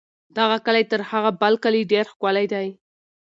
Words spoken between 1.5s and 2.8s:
کلي ډېر ښکلی دی.